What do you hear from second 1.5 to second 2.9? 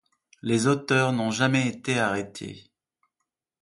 été arrêtés.